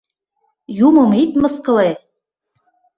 [0.87, 1.89] —Юмым ит мыскыле.